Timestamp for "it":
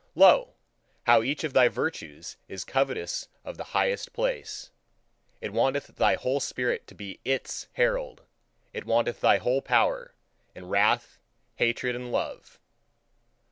5.41-5.53, 8.73-8.85